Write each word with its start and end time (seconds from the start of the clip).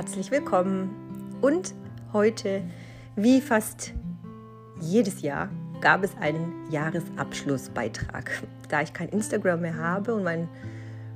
herzlich 0.00 0.30
willkommen. 0.30 0.88
Und 1.42 1.74
heute, 2.14 2.62
wie 3.16 3.42
fast 3.42 3.92
jedes 4.80 5.20
Jahr, 5.20 5.50
gab 5.82 6.02
es 6.02 6.16
einen 6.16 6.54
Jahresabschlussbeitrag. 6.70 8.30
Da 8.70 8.80
ich 8.80 8.94
kein 8.94 9.10
Instagram 9.10 9.60
mehr 9.60 9.76
habe 9.76 10.14
und 10.14 10.24
mein 10.24 10.48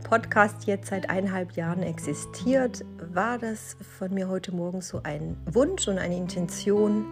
Podcast 0.06 0.66
jetzt 0.66 0.88
seit 0.88 1.08
eineinhalb 1.08 1.52
Jahren 1.52 1.82
existiert, 1.82 2.84
war 2.98 3.38
das 3.38 3.78
von 3.98 4.12
mir 4.12 4.28
heute 4.28 4.54
Morgen 4.54 4.82
so 4.82 5.00
ein 5.02 5.38
Wunsch 5.50 5.88
und 5.88 5.96
eine 5.96 6.18
Intention, 6.18 7.06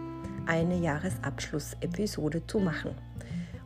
eine 0.45 0.77
Jahresabschlussepisode 0.77 2.45
zu 2.45 2.59
machen. 2.59 2.91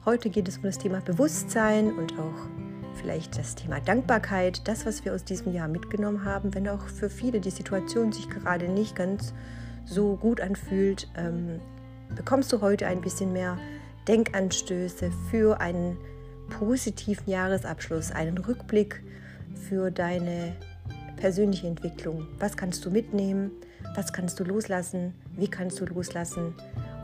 Heute 0.05 0.29
geht 0.29 0.47
es 0.47 0.55
um 0.55 0.63
das 0.63 0.77
Thema 0.77 1.01
Bewusstsein 1.01 1.91
und 1.91 2.13
auch 2.13 2.56
vielleicht 2.97 3.37
das 3.37 3.55
Thema 3.55 3.79
Dankbarkeit, 3.79 4.67
das, 4.67 4.85
was 4.85 5.05
wir 5.05 5.13
aus 5.13 5.23
diesem 5.23 5.53
Jahr 5.53 5.67
mitgenommen 5.67 6.25
haben, 6.25 6.53
wenn 6.53 6.67
auch 6.67 6.87
für 6.87 7.09
viele 7.09 7.39
die 7.39 7.49
Situation 7.49 8.11
sich 8.11 8.29
gerade 8.29 8.67
nicht 8.67 8.95
ganz 8.95 9.33
so 9.85 10.15
gut 10.15 10.41
anfühlt, 10.41 11.07
ähm, 11.15 11.59
bekommst 12.15 12.51
du 12.51 12.61
heute 12.61 12.87
ein 12.87 13.01
bisschen 13.01 13.33
mehr 13.33 13.57
Denkanstöße 14.07 15.11
für 15.29 15.59
einen 15.59 15.97
positiven 16.49 17.29
Jahresabschluss, 17.29 18.11
einen 18.11 18.37
Rückblick 18.37 19.03
für 19.69 19.91
deine 19.91 20.55
persönliche 21.17 21.67
Entwicklung. 21.67 22.27
Was 22.39 22.55
kannst 22.57 22.85
du 22.85 22.91
mitnehmen? 22.91 23.51
Was 23.95 24.13
kannst 24.13 24.39
du 24.39 24.43
loslassen? 24.43 25.13
Wie 25.35 25.47
kannst 25.47 25.79
du 25.79 25.85
loslassen? 25.85 26.53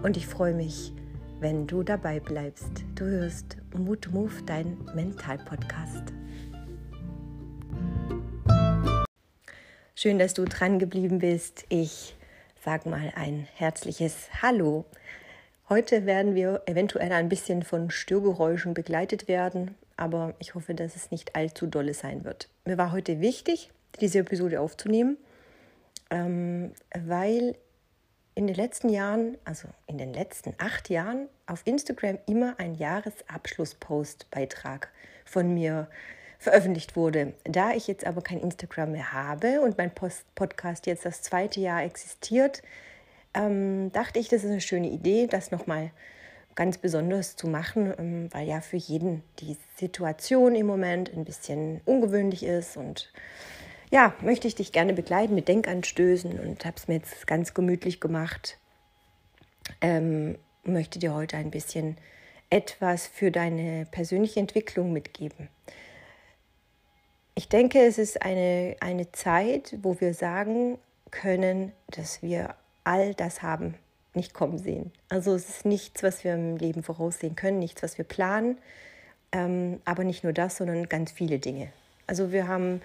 Und 0.02 0.18
ich 0.18 0.28
freue 0.28 0.54
mich, 0.54 0.94
wenn 1.44 1.68
du 1.68 1.84
dabei 1.84 2.22
bleibst. 2.22 2.86
Du 2.96 3.04
hörst 3.04 3.58
Mut 3.78 4.10
Move, 4.14 4.32
dein 4.46 4.78
Mental-Podcast. 4.96 6.14
Schön, 9.94 10.20
dass 10.20 10.34
du 10.34 10.46
dran 10.46 10.80
geblieben 10.80 11.20
bist. 11.20 11.66
Ich 11.68 12.16
sag 12.64 12.86
mal 12.86 13.12
ein 13.16 13.46
herzliches 13.56 14.30
Hallo. 14.42 14.86
Heute 15.68 16.06
werden 16.06 16.34
wir 16.34 16.62
eventuell 16.66 17.12
ein 17.12 17.28
bisschen 17.28 17.64
von 17.64 17.92
Störgeräuschen 17.92 18.74
begleitet 18.74 19.28
werden, 19.28 19.76
aber 19.98 20.36
ich 20.40 20.56
hoffe, 20.56 20.74
dass 20.74 20.96
es 20.96 21.12
nicht 21.12 21.36
allzu 21.36 21.68
dolle 21.68 21.94
sein 21.94 22.24
wird. 22.24 22.48
Mir 22.64 22.78
war 22.78 22.94
heute 22.94 23.20
wichtig, 23.20 23.70
diese 24.00 24.20
Episode 24.20 24.62
aufzunehmen, 24.62 25.18
ähm, 26.10 26.72
weil 26.98 27.58
in 28.36 28.48
den 28.48 28.56
letzten 28.56 28.90
Jahren, 28.90 29.38
also 29.46 29.70
in 29.88 29.98
den 29.98 30.14
letzten 30.14 30.54
acht 30.58 30.90
Jahren, 30.90 31.30
auf 31.46 31.62
Instagram 31.66 32.18
immer 32.28 32.60
ein 32.60 32.76
Jahresabschluss-Post-Beitrag 32.76 34.90
von 35.26 35.54
mir 35.54 35.88
veröffentlicht 36.40 36.96
wurde. 36.96 37.34
Da 37.46 37.72
ich 37.72 37.88
jetzt 37.88 38.06
aber 38.06 38.22
kein 38.22 38.42
Instagram 38.42 38.92
mehr 38.92 39.14
habe 39.14 39.62
und 39.62 39.78
mein 39.78 39.92
Post 39.92 40.26
Podcast 40.36 40.86
jetzt 40.88 41.06
das 41.06 41.22
zweite 41.22 41.62
Jahr 41.62 41.84
existiert, 41.84 42.62
ähm, 43.34 43.92
dachte 43.94 44.20
ich, 44.20 44.28
das 44.30 44.44
ist 44.44 44.52
eine 44.52 44.62
schöne 44.62 44.90
Idee, 44.90 45.28
das 45.28 45.52
nochmal 45.52 45.92
ganz 46.56 46.78
besonders 46.78 47.36
zu 47.36 47.48
machen, 47.48 47.94
ähm, 47.98 48.30
weil 48.32 48.48
ja 48.48 48.62
für 48.62 48.78
jeden 48.78 49.24
die 49.40 49.58
Situation 49.78 50.56
im 50.56 50.68
Moment 50.68 51.12
ein 51.14 51.26
bisschen 51.26 51.82
ungewöhnlich 51.86 52.44
ist 52.44 52.78
und 52.78 53.12
ja, 53.94 54.16
möchte 54.22 54.48
ich 54.48 54.56
dich 54.56 54.72
gerne 54.72 54.92
begleiten 54.92 55.36
mit 55.36 55.48
Denkanstößen 55.48 56.40
und 56.40 56.66
habe 56.66 56.78
es 56.78 56.88
mir 56.88 56.96
jetzt 56.96 57.28
ganz 57.28 57.54
gemütlich 57.54 58.02
gemacht. 58.02 58.58
Ähm, 59.82 60.40
möchte 60.64 60.98
dir 60.98 61.14
heute 61.14 61.38
ein 61.38 61.52
bisschen 61.52 61.98
etwas 62.50 63.06
für 63.06 63.30
deine 63.30 63.86
persönliche 63.92 64.40
Entwicklung 64.40 64.94
mitgeben. 64.94 65.48
Ich 67.36 67.50
denke, 67.50 67.86
es 67.86 68.00
ist 68.00 68.24
eine, 68.24 68.78
eine 68.80 69.12
Zeit, 69.12 69.78
wo 69.84 70.02
wir 70.02 70.16
sagen 70.16 70.80
können, 71.12 71.72
dass 71.88 72.24
wir 72.24 72.56
all 72.84 73.14
das 73.14 73.44
haben, 73.44 73.76
nicht 74.16 74.34
kommen 74.34 74.58
sehen. 74.58 74.92
Also 75.08 75.36
es 75.36 75.48
ist 75.50 75.66
nichts, 75.66 76.02
was 76.02 76.24
wir 76.24 76.34
im 76.34 76.58
Leben 76.58 76.82
voraussehen 76.82 77.36
können, 77.36 77.60
nichts, 77.60 77.84
was 77.84 78.00
wir 78.00 78.06
planen, 78.06 78.58
ähm, 79.32 79.82
aber 79.86 80.04
nicht 80.04 80.24
nur 80.24 80.34
das, 80.34 80.58
sondern 80.58 80.90
ganz 80.90 81.12
viele 81.12 81.38
Dinge. 81.38 81.72
Also 82.08 82.32
wir 82.32 82.48
haben 82.48 82.82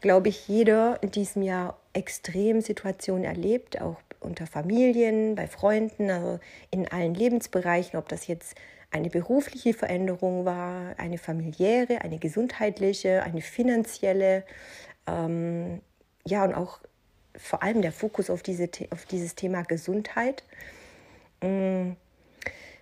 glaube 0.00 0.28
ich, 0.28 0.48
jeder 0.48 1.02
in 1.02 1.10
diesem 1.10 1.42
Jahr 1.42 1.78
extrem 1.92 2.60
Situationen 2.60 3.24
erlebt, 3.24 3.80
auch 3.80 3.96
unter 4.20 4.46
Familien, 4.46 5.34
bei 5.34 5.46
Freunden, 5.46 6.10
also 6.10 6.40
in 6.70 6.88
allen 6.88 7.14
Lebensbereichen, 7.14 7.98
ob 7.98 8.08
das 8.08 8.26
jetzt 8.26 8.54
eine 8.90 9.08
berufliche 9.08 9.72
Veränderung 9.72 10.44
war, 10.44 10.98
eine 10.98 11.18
familiäre, 11.18 12.00
eine 12.02 12.18
gesundheitliche, 12.18 13.22
eine 13.22 13.40
finanzielle, 13.40 14.44
ähm, 15.06 15.80
ja, 16.26 16.44
und 16.44 16.54
auch 16.54 16.80
vor 17.36 17.62
allem 17.62 17.82
der 17.82 17.92
Fokus 17.92 18.30
auf, 18.30 18.42
diese, 18.42 18.68
auf 18.90 19.06
dieses 19.06 19.34
Thema 19.36 19.62
Gesundheit. 19.62 20.42
Mm, 21.40 21.92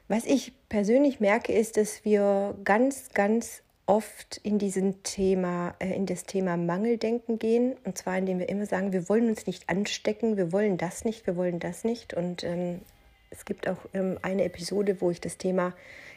was 0.08 0.24
ich 0.24 0.52
persönlich 0.68 1.20
merke, 1.20 1.52
ist, 1.52 1.76
dass 1.76 2.04
wir 2.04 2.56
ganz, 2.64 3.10
ganz 3.12 3.62
oft 3.88 4.36
in 4.42 4.58
diesem 4.58 5.02
Thema, 5.02 5.74
äh, 5.78 5.94
in 5.94 6.04
das 6.04 6.24
Thema 6.24 6.56
Mangeldenken 6.58 7.38
gehen. 7.38 7.74
Und 7.84 7.96
zwar 7.96 8.18
indem 8.18 8.38
wir 8.38 8.48
immer 8.48 8.66
sagen, 8.66 8.92
wir 8.92 9.08
wollen 9.08 9.28
uns 9.28 9.46
nicht 9.46 9.68
anstecken, 9.68 10.36
wir 10.36 10.52
wollen 10.52 10.76
das 10.76 11.04
nicht, 11.04 11.26
wir 11.26 11.36
wollen 11.36 11.58
das 11.58 11.84
nicht. 11.84 12.12
Und 12.12 12.44
ähm, 12.44 12.82
es 13.30 13.46
gibt 13.46 13.66
auch 13.66 13.78
ähm, 13.94 14.18
eine 14.20 14.44
Episode, 14.44 15.00
wo 15.00 15.10
ich 15.10 15.22
das 15.22 15.38
Thema 15.38 15.72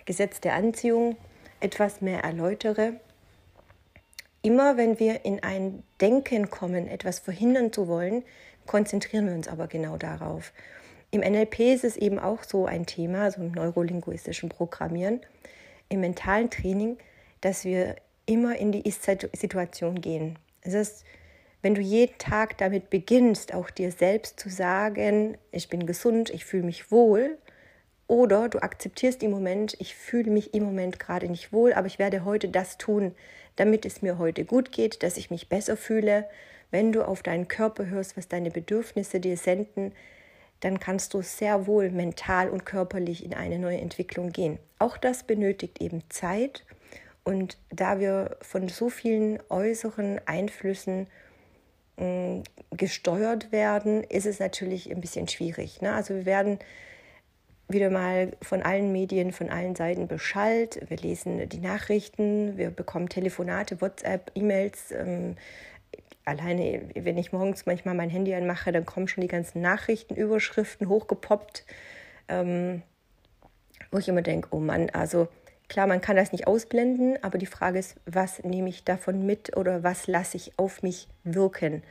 Gesetz 0.06 0.42
der 0.42 0.56
Anziehung 0.56 1.16
etwas 1.62 2.02
mehr 2.02 2.24
erläutere. 2.24 3.00
Immer 4.42 4.76
wenn 4.76 5.00
wir 5.00 5.24
in 5.24 5.42
ein 5.42 5.84
Denken 6.02 6.50
kommen, 6.50 6.88
etwas 6.88 7.20
verhindern 7.20 7.72
zu 7.72 7.88
wollen, 7.88 8.24
konzentrieren 8.68 9.28
wir 9.28 9.34
uns 9.34 9.48
aber 9.48 9.68
genau 9.68 9.96
darauf. 9.96 10.52
Im 11.10 11.22
NLP 11.22 11.60
ist 11.60 11.86
es 11.86 11.96
eben 11.96 12.20
auch 12.20 12.44
so 12.44 12.66
ein 12.66 12.86
Thema, 12.86 13.24
also 13.24 13.42
im 13.42 13.52
neurolinguistischen 13.52 14.50
Programmieren, 14.50 15.22
im 15.88 16.02
mentalen 16.02 16.50
Training, 16.50 16.98
dass 17.42 17.66
wir 17.66 17.96
immer 18.26 18.56
in 18.58 18.72
die 18.72 18.88
Ist-Situation 18.88 20.00
gehen. 20.02 20.40
Das 20.64 20.76
heißt, 20.76 21.06
wenn 21.62 21.76
du 21.76 21.82
jeden 21.82 22.18
Tag 22.18 22.58
damit 22.58 22.90
beginnst, 22.90 23.54
auch 23.54 23.70
dir 23.70 23.92
selbst 23.92 24.40
zu 24.40 24.50
sagen, 24.50 25.38
ich 25.52 25.70
bin 25.70 25.86
gesund, 25.86 26.30
ich 26.30 26.46
fühle 26.46 26.64
mich 26.64 26.92
wohl, 26.92 27.38
oder 28.08 28.50
du 28.50 28.60
akzeptierst 28.60 29.24
im 29.24 29.32
Moment, 29.32 29.76
ich 29.80 29.96
fühle 29.96 30.32
mich 30.32 30.54
im 30.54 30.64
Moment 30.64 31.00
gerade 31.00 31.30
nicht 31.30 31.54
wohl, 31.54 31.74
aber 31.74 31.88
ich 31.88 31.98
werde 31.98 32.26
heute 32.26 32.50
das 32.50 32.78
tun, 32.78 33.16
damit 33.56 33.86
es 33.86 34.02
mir 34.02 34.18
heute 34.18 34.44
gut 34.44 34.72
geht, 34.72 35.02
dass 35.04 35.18
ich 35.18 35.30
mich 35.30 35.50
besser 35.50 35.78
fühle. 35.78 36.28
Wenn 36.72 36.92
du 36.92 37.08
auf 37.08 37.24
deinen 37.24 37.48
Körper 37.48 37.86
hörst, 37.86 38.18
was 38.18 38.28
deine 38.28 38.52
Bedürfnisse 38.52 39.20
dir 39.20 39.38
senden, 39.38 39.94
dann 40.60 40.80
kannst 40.80 41.14
du 41.14 41.22
sehr 41.22 41.68
wohl 41.68 41.90
mental 41.90 42.50
und 42.50 42.66
körperlich 42.66 43.24
in 43.24 43.34
eine 43.34 43.60
neue 43.60 43.80
Entwicklung 43.80 44.32
gehen. 44.32 44.60
Auch 44.78 44.98
das 44.98 45.24
benötigt 45.24 45.82
eben 45.82 46.04
Zeit 46.10 46.66
und 47.24 47.58
da 47.70 48.00
wir 48.00 48.38
von 48.42 48.68
so 48.68 48.90
vielen 48.90 49.40
äußeren 49.50 50.20
Einflüssen 50.26 51.08
äh, 51.98 52.42
gesteuert 52.72 53.52
werden, 53.52 54.04
ist 54.04 54.26
es 54.26 54.40
natürlich 54.40 54.90
ein 54.92 55.02
bisschen 55.02 55.28
schwierig. 55.28 55.82
Ne? 55.82 55.94
Also 55.94 56.16
wir 56.16 56.26
werden 56.26 56.60
wieder 57.70 57.90
mal 57.90 58.32
von 58.42 58.62
allen 58.62 58.92
Medien, 58.92 59.32
von 59.32 59.50
allen 59.50 59.76
Seiten 59.76 60.08
beschallt. 60.08 60.82
Wir 60.90 60.98
lesen 60.98 61.48
die 61.48 61.60
Nachrichten, 61.60 62.58
wir 62.58 62.70
bekommen 62.70 63.08
Telefonate, 63.08 63.82
WhatsApp, 63.82 64.32
E-Mails. 64.36 64.92
Ähm, 64.92 65.36
alleine, 66.26 66.90
wenn 66.96 67.18
ich 67.18 67.32
morgens 67.32 67.66
manchmal 67.66 67.96
mein 67.96 68.10
Handy 68.10 68.34
anmache, 68.34 68.72
dann 68.72 68.86
kommen 68.86 69.08
schon 69.08 69.22
die 69.22 69.28
ganzen 69.28 69.62
Nachrichtenüberschriften 69.62 70.90
hochgepoppt, 70.90 71.66
ähm, 72.28 72.82
wo 73.92 74.00
ich 74.00 74.08
immer 74.08 74.22
denke, 74.22 74.50
oh 74.52 74.60
Mann, 74.60 74.90
also 74.90 75.28
Klar, 75.72 75.88
man 75.88 76.02
kann 76.02 76.18
das 76.18 76.34
nicht 76.34 76.48
ausblenden, 76.48 77.18
aber 77.24 77.38
die 77.38 77.46
Frage 77.46 77.80
ist, 77.80 77.96
was 78.06 78.44
nehme 78.44 78.68
ich 78.68 78.84
davon 78.84 79.26
mit 79.26 79.56
oder 79.56 79.84
was 79.84 80.06
lasse 80.06 80.36
ich 80.36 80.52
auf 80.60 80.84
mich 80.84 81.08
wirken? 81.24 81.82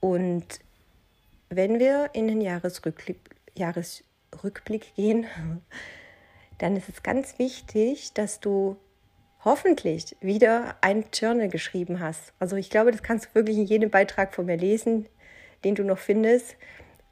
Und 0.00 0.44
wenn 1.48 1.78
wir 1.78 2.10
in 2.12 2.28
den 2.28 2.42
Jahresrückblick, 2.42 3.16
Jahresrückblick 3.54 4.94
gehen, 4.96 5.24
dann 6.58 6.76
ist 6.76 6.90
es 6.90 7.02
ganz 7.02 7.38
wichtig, 7.38 8.12
dass 8.12 8.38
du 8.40 8.76
hoffentlich 9.46 10.14
wieder 10.20 10.76
ein 10.82 11.06
Journal 11.10 11.48
geschrieben 11.48 12.00
hast. 12.00 12.34
Also 12.38 12.56
ich 12.56 12.68
glaube, 12.68 12.92
das 12.92 13.02
kannst 13.02 13.30
du 13.30 13.34
wirklich 13.34 13.56
in 13.56 13.64
jedem 13.64 13.88
Beitrag 13.88 14.34
von 14.34 14.44
mir 14.44 14.58
lesen, 14.58 15.06
den 15.64 15.74
du 15.74 15.84
noch 15.84 15.98
findest. 15.98 16.56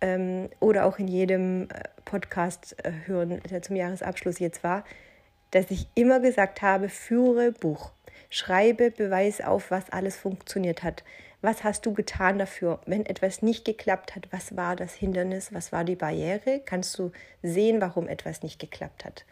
Ähm, 0.03 0.51
oder 0.61 0.85
auch 0.85 0.99
in 0.99 1.09
jedem 1.09 1.71
äh, 1.71 1.85
Podcast 2.05 2.77
äh, 2.85 2.93
hören, 3.07 3.41
der 3.49 3.63
zum 3.63 3.77
Jahresabschluss 3.77 4.39
jetzt 4.39 4.63
war 4.63 4.85
dass 5.51 5.71
ich 5.71 5.87
immer 5.95 6.21
gesagt 6.21 6.63
habe, 6.63 6.89
führe 6.89 7.53
Buch. 7.53 7.93
Schreibe 8.31 8.91
Beweis 8.91 9.41
auf, 9.41 9.71
was 9.71 9.91
alles 9.91 10.17
funktioniert 10.17 10.83
hat. 10.83 11.05
Was 11.43 11.63
hast 11.63 11.85
du 11.85 11.93
getan 11.93 12.39
dafür? 12.39 12.81
Wenn 12.87 13.05
etwas 13.07 13.43
nicht 13.43 13.65
geklappt 13.65 14.17
hat, 14.17 14.29
was 14.31 14.57
war 14.57 14.77
das 14.77 14.95
Hindernis? 14.95 15.53
Was 15.53 15.73
war 15.73 15.85
die 15.85 15.95
Barriere? 15.95 16.61
Kannst 16.65 16.99
du 16.99 17.13
sehen, 17.43 17.81
warum 17.81 18.09
etwas 18.09 18.43
nicht 18.43 18.59
geklappt 18.59 19.05
hat? 19.05 19.25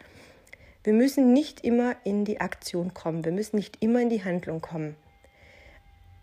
Wir 0.83 0.93
müssen 0.93 1.33
nicht 1.33 1.63
immer 1.63 1.95
in 2.03 2.23
die 2.23 2.39
Aktion 2.41 2.93
kommen. 2.93 3.25
Wir 3.25 3.31
müssen 3.31 3.55
nicht 3.55 3.81
immer 3.81 4.01
in 4.01 4.09
die 4.09 4.23
Handlung 4.23 4.61
kommen. 4.61 4.95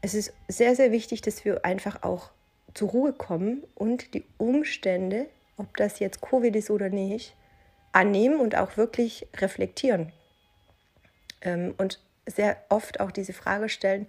Es 0.03 0.15
ist 0.15 0.33
sehr, 0.49 0.77
sehr 0.77 0.93
wichtig, 0.93 1.23
dass 1.23 1.45
wir 1.45 1.65
einfach 1.65 2.03
auch 2.03 2.31
zur 2.75 2.91
Ruhe 2.91 3.13
kommen 3.13 3.65
und 3.75 4.15
die 4.15 4.25
Umstände, 4.39 5.27
ob 5.57 5.77
das 5.77 5.99
jetzt 5.99 6.21
Covid 6.21 6.55
ist 6.57 6.71
oder 6.71 6.89
nicht, 6.89 7.35
annehmen 7.93 8.41
und 8.41 8.57
auch 8.57 8.77
wirklich 8.77 9.27
reflektieren. 9.37 10.13
Ähm, 11.43 11.75
und 11.79 12.01
sehr 12.27 12.57
oft 12.69 13.01
auch 13.01 13.11
diese 13.11 13.33
Frage 13.33 13.69
stellen, 13.69 14.07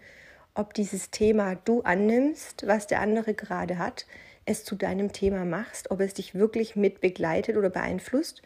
ob 0.53 0.73
dieses 0.73 1.11
Thema 1.11 1.55
du 1.55 1.81
annimmst, 1.81 2.67
was 2.67 2.87
der 2.87 2.99
andere 2.99 3.33
gerade 3.33 3.77
hat, 3.77 4.05
es 4.45 4.63
zu 4.63 4.75
deinem 4.75 5.13
Thema 5.13 5.45
machst, 5.45 5.91
ob 5.91 6.01
es 6.01 6.13
dich 6.13 6.35
wirklich 6.35 6.75
mit 6.75 6.99
begleitet 6.99 7.55
oder 7.55 7.69
beeinflusst 7.69 8.41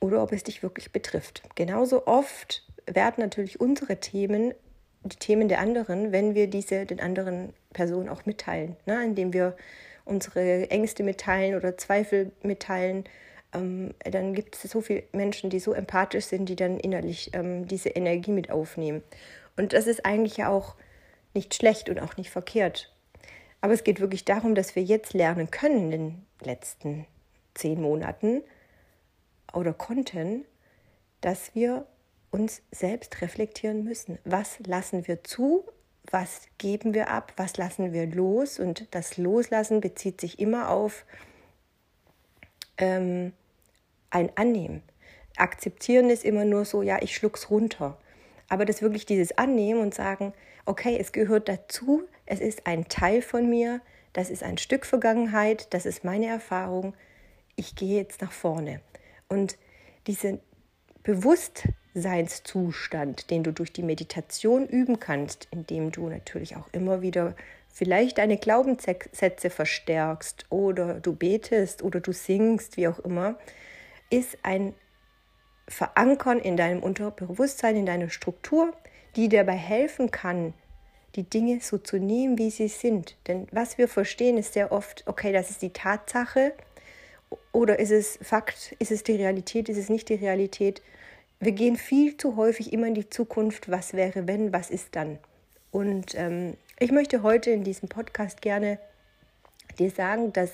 oder 0.00 0.22
ob 0.22 0.32
es 0.32 0.42
dich 0.42 0.62
wirklich 0.62 0.92
betrifft. 0.92 1.42
Genauso 1.54 2.06
oft 2.06 2.64
werden 2.86 3.22
natürlich 3.22 3.60
unsere 3.60 3.98
Themen 3.98 4.54
die 5.08 5.16
Themen 5.16 5.48
der 5.48 5.60
anderen, 5.60 6.12
wenn 6.12 6.34
wir 6.34 6.48
diese 6.48 6.86
den 6.86 7.00
anderen 7.00 7.52
Personen 7.72 8.08
auch 8.08 8.26
mitteilen, 8.26 8.76
ne? 8.86 9.04
indem 9.04 9.32
wir 9.32 9.56
unsere 10.04 10.70
Ängste 10.70 11.02
mitteilen 11.02 11.54
oder 11.54 11.76
Zweifel 11.76 12.32
mitteilen. 12.42 13.04
Ähm, 13.56 13.94
dann 14.04 14.34
gibt 14.34 14.56
es 14.56 14.70
so 14.70 14.80
viele 14.80 15.04
Menschen, 15.12 15.50
die 15.50 15.60
so 15.60 15.72
empathisch 15.72 16.26
sind, 16.26 16.48
die 16.48 16.56
dann 16.56 16.78
innerlich 16.78 17.30
ähm, 17.32 17.66
diese 17.66 17.90
Energie 17.90 18.32
mit 18.32 18.50
aufnehmen. 18.50 19.02
Und 19.56 19.72
das 19.72 19.86
ist 19.86 20.04
eigentlich 20.04 20.36
ja 20.36 20.48
auch 20.48 20.76
nicht 21.34 21.54
schlecht 21.54 21.88
und 21.88 22.00
auch 22.00 22.16
nicht 22.16 22.30
verkehrt. 22.30 22.92
Aber 23.60 23.72
es 23.72 23.84
geht 23.84 24.00
wirklich 24.00 24.24
darum, 24.24 24.54
dass 24.54 24.76
wir 24.76 24.82
jetzt 24.82 25.14
lernen 25.14 25.50
können 25.50 25.84
in 25.84 25.90
den 25.90 26.26
letzten 26.42 27.06
zehn 27.54 27.80
Monaten 27.80 28.42
oder 29.52 29.72
konnten, 29.72 30.44
dass 31.20 31.54
wir 31.54 31.86
uns 32.30 32.62
selbst 32.70 33.22
reflektieren 33.22 33.82
müssen. 33.84 34.18
Was 34.24 34.58
lassen 34.66 35.06
wir 35.06 35.24
zu? 35.24 35.64
Was 36.10 36.42
geben 36.58 36.94
wir 36.94 37.10
ab? 37.10 37.32
Was 37.36 37.56
lassen 37.56 37.92
wir 37.92 38.06
los? 38.06 38.60
Und 38.60 38.86
das 38.94 39.16
Loslassen 39.16 39.80
bezieht 39.80 40.20
sich 40.20 40.38
immer 40.38 40.70
auf 40.70 41.04
ähm, 42.78 43.32
ein 44.10 44.30
Annehmen. 44.36 44.82
Akzeptieren 45.36 46.10
ist 46.10 46.24
immer 46.24 46.44
nur 46.44 46.64
so, 46.64 46.82
ja, 46.82 47.00
ich 47.02 47.14
schluck's 47.14 47.50
runter. 47.50 47.96
Aber 48.48 48.64
das 48.64 48.82
wirklich 48.82 49.06
dieses 49.06 49.38
Annehmen 49.38 49.80
und 49.80 49.94
sagen, 49.94 50.32
okay, 50.64 50.96
es 50.98 51.12
gehört 51.12 51.48
dazu, 51.48 52.02
es 52.26 52.40
ist 52.40 52.66
ein 52.66 52.88
Teil 52.88 53.22
von 53.22 53.48
mir, 53.48 53.80
das 54.12 54.30
ist 54.30 54.42
ein 54.42 54.58
Stück 54.58 54.84
Vergangenheit, 54.86 55.72
das 55.74 55.86
ist 55.86 56.02
meine 56.04 56.26
Erfahrung, 56.26 56.94
ich 57.56 57.76
gehe 57.76 57.96
jetzt 57.96 58.22
nach 58.22 58.32
vorne. 58.32 58.80
Und 59.28 59.58
diesen 60.06 60.40
Bewusstseinszustand, 61.02 63.30
den 63.30 63.44
du 63.44 63.52
durch 63.52 63.72
die 63.72 63.82
Meditation 63.82 64.66
üben 64.66 65.00
kannst, 65.00 65.48
indem 65.50 65.92
du 65.92 66.08
natürlich 66.08 66.56
auch 66.56 66.68
immer 66.72 67.02
wieder 67.02 67.34
vielleicht 67.68 68.16
deine 68.18 68.38
Glaubenssätze 68.38 69.50
verstärkst 69.50 70.46
oder 70.50 70.94
du 70.94 71.14
betest 71.14 71.82
oder 71.82 72.00
du 72.00 72.12
singst, 72.12 72.76
wie 72.76 72.88
auch 72.88 72.98
immer, 73.00 73.38
ist 74.10 74.38
ein 74.42 74.74
verankern 75.68 76.38
in 76.38 76.56
deinem 76.56 76.82
Unterbewusstsein, 76.82 77.76
in 77.76 77.86
deiner 77.86 78.08
Struktur, 78.08 78.72
die 79.16 79.28
dir 79.28 79.40
dabei 79.40 79.56
helfen 79.56 80.10
kann, 80.10 80.54
die 81.16 81.24
Dinge 81.24 81.60
so 81.60 81.78
zu 81.78 81.98
nehmen, 81.98 82.38
wie 82.38 82.50
sie 82.50 82.68
sind. 82.68 83.16
Denn 83.26 83.48
was 83.50 83.78
wir 83.78 83.88
verstehen, 83.88 84.36
ist 84.36 84.52
sehr 84.52 84.70
oft, 84.70 85.02
okay, 85.06 85.32
das 85.32 85.50
ist 85.50 85.62
die 85.62 85.72
Tatsache 85.72 86.52
oder 87.52 87.78
ist 87.78 87.90
es 87.90 88.18
Fakt, 88.22 88.76
ist 88.78 88.92
es 88.92 89.02
die 89.02 89.16
Realität, 89.16 89.68
ist 89.68 89.78
es 89.78 89.88
nicht 89.88 90.08
die 90.08 90.14
Realität. 90.14 90.82
Wir 91.40 91.52
gehen 91.52 91.76
viel 91.76 92.16
zu 92.16 92.36
häufig 92.36 92.72
immer 92.72 92.86
in 92.86 92.94
die 92.94 93.10
Zukunft, 93.10 93.70
was 93.70 93.94
wäre, 93.94 94.28
wenn, 94.28 94.52
was 94.52 94.70
ist 94.70 94.94
dann. 94.94 95.18
Und 95.70 96.14
ähm, 96.14 96.56
ich 96.78 96.92
möchte 96.92 97.22
heute 97.22 97.50
in 97.50 97.64
diesem 97.64 97.88
Podcast 97.88 98.40
gerne 98.40 98.78
dir 99.78 99.90
sagen, 99.90 100.32
dass 100.32 100.50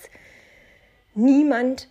niemand 1.13 1.89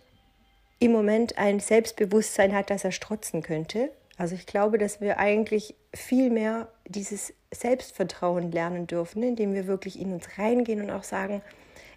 im 0.83 0.91
Moment 0.91 1.37
ein 1.37 1.61
Selbstbewusstsein 1.61 2.53
hat, 2.53 2.69
das 2.69 2.83
er 2.83 2.91
strotzen 2.91 3.41
könnte. 3.41 3.89
Also 4.17 4.35
ich 4.35 4.45
glaube, 4.45 4.77
dass 4.77 4.99
wir 4.99 5.17
eigentlich 5.17 5.75
viel 5.93 6.29
mehr 6.29 6.67
dieses 6.85 7.33
Selbstvertrauen 7.53 8.51
lernen 8.51 8.85
dürfen, 8.85 9.23
indem 9.23 9.53
wir 9.53 9.65
wirklich 9.65 9.97
in 9.97 10.11
uns 10.11 10.37
reingehen 10.37 10.81
und 10.81 10.91
auch 10.91 11.05
sagen, 11.05 11.41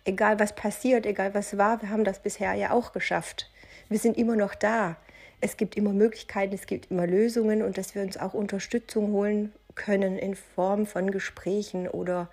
egal 0.05 0.39
was 0.39 0.55
passiert, 0.55 1.05
egal 1.05 1.35
was 1.35 1.59
war, 1.59 1.83
wir 1.83 1.91
haben 1.91 2.05
das 2.05 2.21
bisher 2.21 2.55
ja 2.55 2.71
auch 2.71 2.93
geschafft. 2.93 3.51
Wir 3.89 3.99
sind 3.99 4.17
immer 4.17 4.37
noch 4.37 4.55
da. 4.55 4.97
Es 5.41 5.57
gibt 5.57 5.77
immer 5.77 5.93
Möglichkeiten, 5.93 6.55
es 6.55 6.67
gibt 6.67 6.93
immer 6.93 7.09
Lösungen 7.09 7.63
und 7.63 7.79
dass 7.79 7.97
wir 7.97 8.03
uns 8.03 8.17
auch 8.17 8.35
Unterstützung 8.35 9.11
holen 9.11 9.53
können 9.75 10.17
in 10.17 10.37
Form 10.37 10.87
von 10.87 11.11
Gesprächen 11.11 11.89
oder 11.89 12.31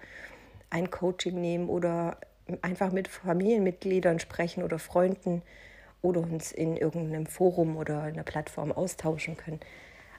ein 0.70 0.92
Coaching 0.92 1.42
nehmen 1.42 1.68
oder 1.68 2.18
einfach 2.62 2.92
mit 2.92 3.08
Familienmitgliedern 3.08 4.20
sprechen 4.20 4.62
oder 4.62 4.78
Freunden 4.78 5.42
oder 6.04 6.20
uns 6.20 6.52
in 6.52 6.78
irgendeinem 6.78 7.26
Forum 7.26 7.78
oder 7.78 8.04
einer 8.04 8.24
Plattform 8.24 8.72
austauschen 8.72 9.36
können. 9.38 9.60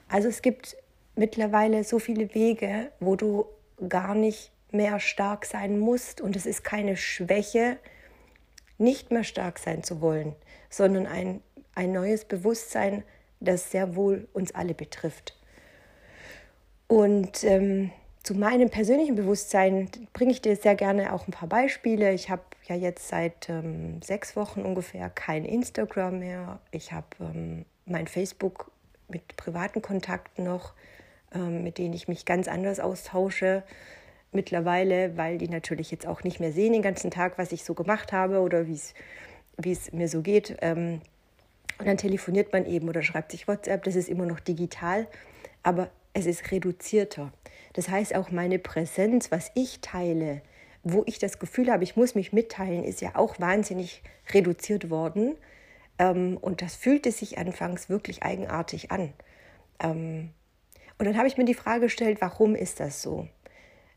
Also 0.09 0.27
es 0.27 0.41
gibt 0.41 0.75
mittlerweile 1.15 1.83
so 1.83 1.99
viele 1.99 2.33
Wege, 2.33 2.91
wo 2.99 3.15
du 3.15 3.45
gar 3.87 4.15
nicht 4.15 4.51
mehr 4.71 4.99
stark 4.99 5.45
sein 5.45 5.79
musst 5.79 6.19
und 6.19 6.35
es 6.35 6.45
ist 6.45 6.63
keine 6.63 6.97
Schwäche, 6.97 7.77
nicht 8.77 9.11
mehr 9.11 9.23
stark 9.23 9.59
sein 9.59 9.83
zu 9.83 10.01
wollen, 10.01 10.35
sondern 10.69 11.05
ein, 11.05 11.41
ein 11.75 11.93
neues 11.93 12.25
Bewusstsein, 12.25 13.03
das 13.39 13.71
sehr 13.71 13.95
wohl 13.95 14.27
uns 14.33 14.53
alle 14.53 14.73
betrifft. 14.73 15.37
Und 16.87 17.43
ähm, 17.43 17.91
zu 18.23 18.33
meinem 18.33 18.69
persönlichen 18.69 19.15
Bewusstsein 19.15 19.89
bringe 20.13 20.31
ich 20.31 20.41
dir 20.41 20.55
sehr 20.55 20.75
gerne 20.75 21.13
auch 21.13 21.27
ein 21.27 21.31
paar 21.31 21.47
Beispiele. 21.47 22.11
Ich 22.13 22.29
habe 22.29 22.43
ja 22.67 22.75
jetzt 22.75 23.07
seit 23.07 23.49
ähm, 23.49 24.01
sechs 24.01 24.35
Wochen 24.35 24.61
ungefähr 24.61 25.09
kein 25.09 25.45
Instagram 25.45 26.19
mehr. 26.19 26.59
Ich 26.71 26.91
habe 26.91 27.07
ähm, 27.19 27.65
mein 27.85 28.07
Facebook 28.07 28.71
mit 29.07 29.37
privaten 29.37 29.81
Kontakten 29.81 30.43
noch, 30.43 30.73
ähm, 31.33 31.63
mit 31.63 31.77
denen 31.77 31.93
ich 31.93 32.07
mich 32.07 32.25
ganz 32.25 32.47
anders 32.47 32.79
austausche 32.79 33.63
mittlerweile, 34.31 35.17
weil 35.17 35.37
die 35.37 35.47
natürlich 35.47 35.91
jetzt 35.91 36.05
auch 36.05 36.23
nicht 36.23 36.39
mehr 36.39 36.51
sehen 36.51 36.73
den 36.73 36.81
ganzen 36.81 37.11
Tag, 37.11 37.37
was 37.37 37.51
ich 37.51 37.63
so 37.63 37.73
gemacht 37.73 38.11
habe 38.11 38.39
oder 38.39 38.67
wie 38.67 39.71
es 39.71 39.91
mir 39.91 40.09
so 40.09 40.21
geht. 40.21 40.57
Ähm, 40.61 41.01
und 41.77 41.87
dann 41.87 41.97
telefoniert 41.97 42.53
man 42.53 42.65
eben 42.65 42.87
oder 42.87 43.01
schreibt 43.01 43.31
sich 43.31 43.47
WhatsApp. 43.47 43.83
Das 43.83 43.95
ist 43.95 44.09
immer 44.09 44.25
noch 44.25 44.39
digital, 44.39 45.07
aber 45.63 45.89
es 46.13 46.25
ist 46.25 46.51
reduzierter. 46.51 47.31
Das 47.73 47.89
heißt, 47.89 48.15
auch 48.15 48.31
meine 48.31 48.59
Präsenz, 48.59 49.31
was 49.31 49.51
ich 49.55 49.81
teile, 49.81 50.41
wo 50.85 51.03
ich 51.07 51.17
das 51.17 51.39
Gefühl 51.39 51.71
habe, 51.71 51.83
ich 51.83 51.97
muss 51.97 52.13
mich 52.13 52.31
mitteilen, 52.31 52.83
ist 52.83 53.01
ja 53.01 53.15
auch 53.15 53.39
wahnsinnig 53.39 54.03
reduziert 54.31 54.91
worden. 54.91 55.35
Ähm, 55.97 56.37
und 56.39 56.61
das 56.61 56.75
fühlte 56.75 57.11
sich 57.11 57.39
anfangs 57.39 57.89
wirklich 57.89 58.21
eigenartig 58.21 58.91
an. 58.91 59.11
Ähm, 59.79 60.29
und 60.99 61.05
dann 61.05 61.17
habe 61.17 61.27
ich 61.27 61.37
mir 61.37 61.45
die 61.45 61.55
Frage 61.55 61.81
gestellt, 61.81 62.19
warum 62.21 62.55
ist 62.55 62.79
das 62.79 63.01
so? 63.01 63.27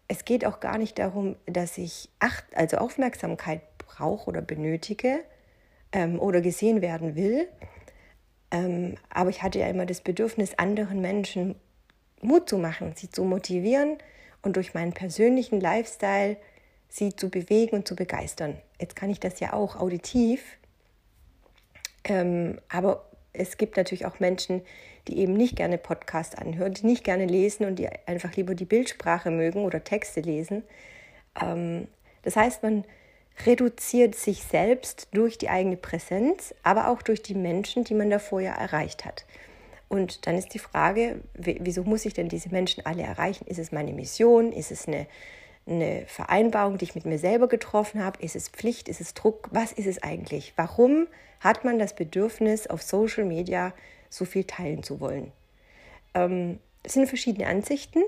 Es 0.09 0.25
geht 0.25 0.47
auch 0.47 0.61
gar 0.61 0.79
nicht 0.79 0.99
darum, 0.99 1.37
dass 1.45 1.77
ich 1.77 2.09
Acht, 2.21 2.45
also 2.55 2.79
Aufmerksamkeit 2.79 3.61
brauche 3.77 4.27
oder 4.27 4.41
benötige 4.41 5.21
ähm, 5.93 6.19
oder 6.19 6.41
gesehen 6.41 6.81
werden 6.81 7.17
will. 7.17 7.49
Ähm, 8.51 8.95
aber 9.11 9.29
ich 9.29 9.43
hatte 9.43 9.59
ja 9.59 9.69
immer 9.69 9.85
das 9.85 10.01
Bedürfnis, 10.01 10.55
anderen 10.57 11.03
Menschen 11.03 11.55
Mut 12.23 12.49
zu 12.49 12.57
machen, 12.57 12.95
sie 12.97 13.11
zu 13.11 13.25
motivieren 13.25 13.99
und 14.41 14.57
durch 14.57 14.73
meinen 14.73 14.95
persönlichen 14.95 15.61
Lifestyle 15.61 16.39
sie 16.89 17.15
zu 17.15 17.31
bewegen 17.31 17.77
und 17.77 17.89
zu 17.89 17.95
begeistern. 17.95 18.57
Jetzt 18.81 18.97
kann 18.97 19.11
ich 19.11 19.21
das 19.21 19.41
ja 19.41 19.53
auch 19.53 19.77
auditiv, 19.77 20.43
ähm, 22.05 22.61
aber 22.69 23.05
es 23.33 23.57
gibt 23.57 23.77
natürlich 23.77 24.07
auch 24.07 24.21
Menschen, 24.21 24.63
die 25.07 25.19
eben 25.19 25.35
nicht 25.35 25.57
gerne 25.57 25.79
Podcasts 25.79 26.37
anhören, 26.37 26.75
die 26.75 26.87
nicht 26.87 27.05
gerne 27.05 27.27
lesen 27.27 27.67
und 27.67 27.77
die 27.77 27.89
einfach 28.07 28.35
lieber 28.37 28.55
die 28.55 28.65
Bildsprache 28.65 29.31
mögen 29.31 29.65
oder 29.65 29.85
Texte 29.85 30.21
lesen. 30.21 30.63
Ähm, 31.41 31.89
das 32.23 32.37
heißt, 32.37 32.63
man 32.63 32.85
reduziert 33.47 34.15
sich 34.15 34.43
selbst 34.43 35.09
durch 35.13 35.39
die 35.39 35.49
eigene 35.49 35.77
Präsenz, 35.77 36.55
aber 36.63 36.89
auch 36.89 37.03
durch 37.03 37.23
die 37.23 37.35
Menschen, 37.35 37.85
die 37.85 37.95
man 37.95 38.11
davor 38.11 38.41
ja 38.41 38.53
erreicht 38.53 39.05
hat. 39.05 39.25
Und 39.89 40.27
dann 40.27 40.37
ist 40.37 40.53
die 40.53 40.59
Frage, 40.59 41.21
wieso 41.35 41.83
muss 41.85 42.05
ich 42.05 42.13
denn 42.13 42.29
diese 42.29 42.51
Menschen 42.51 42.85
alle 42.85 43.03
erreichen? 43.03 43.47
Ist 43.47 43.59
es 43.59 43.73
meine 43.73 43.93
Mission? 43.93 44.53
Ist 44.53 44.71
es 44.71 44.87
eine 44.87 45.07
eine 45.69 46.05
Vereinbarung, 46.07 46.79
die 46.79 46.85
ich 46.85 46.95
mit 46.95 47.05
mir 47.05 47.19
selber 47.19 47.49
getroffen 47.49 48.05
habe? 48.05 48.23
Ist 48.23 48.37
es 48.37 48.49
Pflicht? 48.49 48.89
Ist 48.89 49.01
es 49.01 49.15
Druck? 49.15 49.49
Was 49.53 49.73
ist 49.73 49.87
es 49.87 50.03
eigentlich? 50.03 50.53
Warum 50.57 51.07
hat 51.41 51.65
man 51.65 51.79
das 51.79 51.95
Bedürfnis, 51.95 52.67
auf 52.67 52.83
Social 52.83 53.25
Media 53.25 53.73
so 54.11 54.25
viel 54.25 54.45
teilen 54.45 54.83
zu 54.83 55.01
wollen? 55.01 55.33
Ähm, 56.15 56.59
es 56.83 56.95
sind 56.95 57.07
verschiedene 57.07 57.47
Ansichten. 57.47 58.03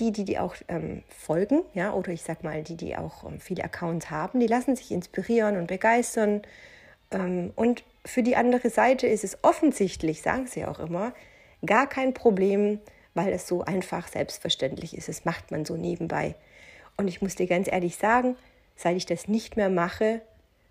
Die, 0.00 0.12
die, 0.12 0.24
die 0.24 0.38
auch 0.38 0.54
ähm, 0.68 1.02
folgen, 1.08 1.62
ja, 1.74 1.92
oder 1.92 2.12
ich 2.12 2.22
sag 2.22 2.44
mal, 2.44 2.62
die, 2.62 2.76
die 2.76 2.96
auch 2.96 3.24
ähm, 3.24 3.40
viele 3.40 3.64
Accounts 3.64 4.10
haben, 4.10 4.38
die 4.38 4.46
lassen 4.46 4.76
sich 4.76 4.92
inspirieren 4.92 5.56
und 5.56 5.66
begeistern. 5.66 6.42
Ähm, 7.10 7.52
und 7.56 7.82
für 8.04 8.22
die 8.22 8.36
andere 8.36 8.70
Seite 8.70 9.08
ist 9.08 9.24
es 9.24 9.38
offensichtlich, 9.42 10.22
sagen 10.22 10.46
sie 10.46 10.64
auch 10.64 10.78
immer, 10.78 11.14
gar 11.66 11.88
kein 11.88 12.14
Problem, 12.14 12.78
weil 13.14 13.32
es 13.32 13.48
so 13.48 13.64
einfach 13.64 14.06
selbstverständlich 14.06 14.96
ist. 14.96 15.08
Das 15.08 15.24
macht 15.24 15.50
man 15.50 15.64
so 15.64 15.76
nebenbei. 15.76 16.36
Und 16.98 17.06
ich 17.06 17.22
muss 17.22 17.36
dir 17.36 17.46
ganz 17.46 17.68
ehrlich 17.70 17.96
sagen, 17.96 18.36
seit 18.74 18.96
ich 18.96 19.06
das 19.06 19.28
nicht 19.28 19.56
mehr 19.56 19.70
mache, 19.70 20.20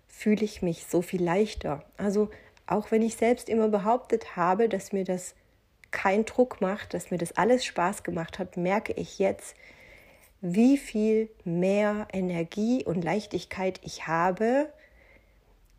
fühle 0.08 0.44
ich 0.44 0.60
mich 0.60 0.84
so 0.84 1.00
viel 1.00 1.22
leichter. 1.22 1.82
Also 1.96 2.28
auch 2.66 2.90
wenn 2.90 3.00
ich 3.00 3.16
selbst 3.16 3.48
immer 3.48 3.68
behauptet 3.68 4.36
habe, 4.36 4.68
dass 4.68 4.92
mir 4.92 5.04
das 5.04 5.34
keinen 5.90 6.26
Druck 6.26 6.60
macht, 6.60 6.92
dass 6.92 7.10
mir 7.10 7.16
das 7.16 7.36
alles 7.38 7.64
Spaß 7.64 8.02
gemacht 8.02 8.38
hat, 8.38 8.58
merke 8.58 8.92
ich 8.92 9.18
jetzt, 9.18 9.56
wie 10.42 10.76
viel 10.76 11.30
mehr 11.44 12.06
Energie 12.12 12.84
und 12.84 13.02
Leichtigkeit 13.02 13.80
ich 13.82 14.06
habe, 14.06 14.70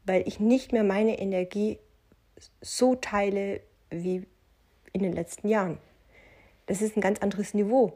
weil 0.06 0.28
ich 0.28 0.40
nicht 0.40 0.72
mehr 0.72 0.84
meine 0.84 1.20
Energie 1.20 1.78
so 2.60 2.96
teile 2.96 3.62
wie 3.92 4.26
in 4.94 5.04
den 5.04 5.14
letzten 5.14 5.48
Jahren. 5.48 5.78
Das 6.66 6.82
ist 6.82 6.98
ein 6.98 7.02
ganz 7.02 7.20
anderes 7.20 7.54
Niveau. 7.54 7.94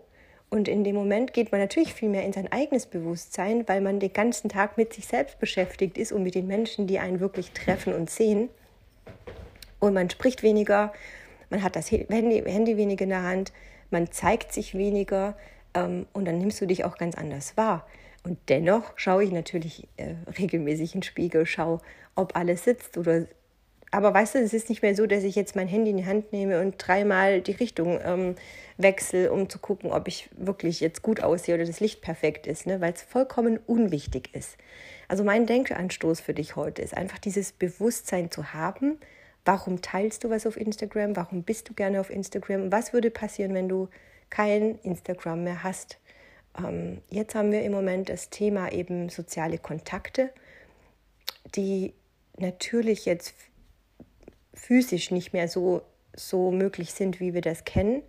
Und 0.53 0.67
in 0.67 0.83
dem 0.83 0.93
Moment 0.93 1.33
geht 1.33 1.51
man 1.51 1.59
natürlich 1.59 1.95
viel 1.95 2.09
mehr 2.09 2.23
in 2.23 2.31
sein 2.31 2.51
eigenes 2.51 2.85
Bewusstsein, 2.85 3.67
weil 3.67 3.81
man 3.81 3.99
den 3.99 4.13
ganzen 4.13 4.49
Tag 4.49 4.77
mit 4.77 4.93
sich 4.93 5.07
selbst 5.07 5.39
beschäftigt 5.39 5.97
ist 5.97 6.11
und 6.11 6.21
mit 6.21 6.35
den 6.35 6.45
Menschen, 6.45 6.85
die 6.85 6.99
einen 6.99 7.19
wirklich 7.19 7.53
treffen 7.53 7.91
und 7.91 8.11
sehen. 8.11 8.49
Und 9.79 9.95
man 9.95 10.11
spricht 10.11 10.43
weniger, 10.43 10.93
man 11.49 11.63
hat 11.63 11.75
das 11.75 11.89
Handy, 11.89 12.43
Handy 12.45 12.77
weniger 12.77 13.01
in 13.01 13.09
der 13.09 13.23
Hand, 13.23 13.51
man 13.89 14.11
zeigt 14.11 14.53
sich 14.53 14.75
weniger 14.75 15.35
ähm, 15.73 16.05
und 16.13 16.25
dann 16.25 16.37
nimmst 16.37 16.61
du 16.61 16.67
dich 16.67 16.85
auch 16.85 16.99
ganz 16.99 17.15
anders 17.15 17.57
wahr. 17.57 17.87
Und 18.23 18.37
dennoch 18.47 18.93
schaue 18.95 19.23
ich 19.23 19.31
natürlich 19.31 19.87
äh, 19.97 20.13
regelmäßig 20.37 20.93
in 20.93 20.99
den 20.99 21.03
Spiegel, 21.03 21.47
schaue, 21.47 21.81
ob 22.13 22.35
alles 22.35 22.63
sitzt 22.63 22.99
oder 22.99 23.25
aber 23.93 24.11
weißt 24.11 24.33
du, 24.33 24.39
es 24.39 24.53
ist 24.53 24.69
nicht 24.69 24.81
mehr 24.81 24.95
so, 24.95 25.05
dass 25.05 25.23
ich 25.23 25.35
jetzt 25.35 25.55
mein 25.55 25.67
Handy 25.67 25.91
in 25.91 25.97
die 25.97 26.07
Hand 26.07 26.33
nehme 26.33 26.59
und 26.61 26.75
dreimal 26.79 27.41
die 27.41 27.51
Richtung 27.51 27.99
ähm, 28.03 28.35
wechsle, 28.77 29.31
um 29.31 29.49
zu 29.49 29.59
gucken, 29.59 29.91
ob 29.91 30.07
ich 30.07 30.29
wirklich 30.35 30.79
jetzt 30.79 31.03
gut 31.03 31.21
aussehe 31.21 31.53
oder 31.53 31.65
das 31.65 31.79
Licht 31.79 32.01
perfekt 32.01 32.47
ist, 32.47 32.65
ne? 32.65 32.81
weil 32.81 32.93
es 32.93 33.03
vollkommen 33.03 33.59
unwichtig 33.67 34.33
ist. 34.33 34.57
Also 35.07 35.23
mein 35.23 35.45
Denkanstoß 35.45 36.21
für 36.21 36.33
dich 36.33 36.55
heute 36.55 36.81
ist 36.81 36.97
einfach 36.97 37.19
dieses 37.19 37.51
Bewusstsein 37.51 38.31
zu 38.31 38.55
haben, 38.55 38.97
warum 39.45 39.83
teilst 39.83 40.23
du 40.23 40.31
was 40.31 40.47
auf 40.47 40.57
Instagram, 40.57 41.15
warum 41.15 41.43
bist 41.43 41.69
du 41.69 41.75
gerne 41.75 41.99
auf 41.99 42.09
Instagram 42.09 42.71
was 42.71 42.93
würde 42.93 43.11
passieren, 43.11 43.53
wenn 43.53 43.69
du 43.69 43.89
kein 44.31 44.79
Instagram 44.79 45.43
mehr 45.43 45.61
hast. 45.61 45.99
Ähm, 46.57 47.03
jetzt 47.11 47.35
haben 47.35 47.51
wir 47.51 47.61
im 47.61 47.73
Moment 47.73 48.09
das 48.09 48.31
Thema 48.31 48.71
eben 48.71 49.09
soziale 49.09 49.59
Kontakte, 49.59 50.31
die 51.53 51.93
natürlich 52.39 53.05
jetzt 53.05 53.35
physisch 54.53 55.11
nicht 55.11 55.33
mehr 55.33 55.47
so, 55.47 55.81
so 56.15 56.51
möglich 56.51 56.93
sind, 56.93 57.19
wie 57.19 57.33
wir 57.33 57.41
das 57.41 57.63
kennen. 57.65 58.03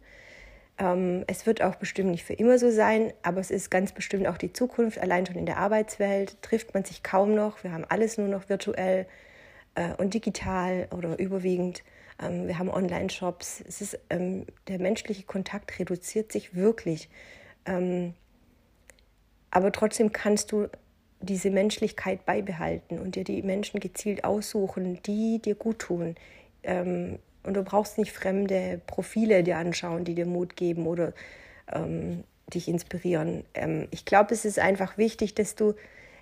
Ähm, 0.78 1.24
es 1.26 1.46
wird 1.46 1.62
auch 1.62 1.76
bestimmt 1.76 2.10
nicht 2.10 2.24
für 2.24 2.32
immer 2.34 2.58
so 2.58 2.70
sein, 2.70 3.12
aber 3.22 3.40
es 3.40 3.50
ist 3.50 3.70
ganz 3.70 3.92
bestimmt 3.92 4.26
auch 4.26 4.38
die 4.38 4.52
Zukunft. 4.52 4.98
Allein 4.98 5.26
schon 5.26 5.36
in 5.36 5.46
der 5.46 5.58
Arbeitswelt 5.58 6.42
trifft 6.42 6.74
man 6.74 6.84
sich 6.84 7.02
kaum 7.02 7.34
noch. 7.34 7.62
Wir 7.62 7.72
haben 7.72 7.84
alles 7.88 8.18
nur 8.18 8.28
noch 8.28 8.48
virtuell 8.48 9.06
äh, 9.74 9.94
und 9.94 10.14
digital 10.14 10.88
oder 10.90 11.18
überwiegend. 11.18 11.84
Ähm, 12.20 12.48
wir 12.48 12.58
haben 12.58 12.70
Online-Shops. 12.70 13.64
Ähm, 14.10 14.46
der 14.68 14.78
menschliche 14.80 15.24
Kontakt 15.24 15.78
reduziert 15.78 16.32
sich 16.32 16.54
wirklich. 16.54 17.08
Ähm, 17.66 18.14
aber 19.50 19.70
trotzdem 19.70 20.12
kannst 20.12 20.50
du 20.50 20.68
diese 21.24 21.50
Menschlichkeit 21.50 22.24
beibehalten 22.26 22.98
und 22.98 23.16
dir 23.16 23.24
die 23.24 23.42
Menschen 23.42 23.80
gezielt 23.80 24.24
aussuchen, 24.24 25.02
die 25.02 25.40
dir 25.40 25.54
gut 25.54 25.78
tun. 25.80 26.14
Ähm, 26.62 27.18
und 27.42 27.54
du 27.54 27.62
brauchst 27.62 27.98
nicht 27.98 28.12
fremde 28.12 28.80
Profile 28.86 29.42
dir 29.42 29.58
anschauen, 29.58 30.04
die 30.04 30.14
dir 30.14 30.26
Mut 30.26 30.56
geben 30.56 30.86
oder 30.86 31.12
ähm, 31.72 32.24
dich 32.52 32.68
inspirieren. 32.68 33.44
Ähm, 33.54 33.88
ich 33.90 34.04
glaube, 34.04 34.34
es 34.34 34.44
ist 34.44 34.58
einfach 34.58 34.98
wichtig, 34.98 35.34
dass 35.34 35.54
du 35.54 35.74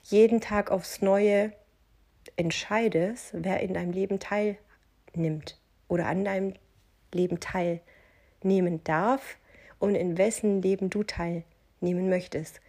jeden 0.04 0.40
Tag 0.40 0.70
aufs 0.70 1.00
Neue 1.00 1.52
entscheidest, 2.36 3.30
wer 3.32 3.60
in 3.60 3.74
deinem 3.74 3.92
Leben 3.92 4.18
teilnimmt 4.18 5.58
oder 5.88 6.06
an 6.06 6.24
deinem 6.24 6.54
Leben 7.12 7.38
teilnehmen 7.40 8.82
darf 8.84 9.36
und 9.78 9.94
in 9.94 10.18
wessen 10.18 10.62
Leben 10.62 10.90
du 10.90 11.02
teilnehmen 11.02 12.08
möchtest. 12.08 12.60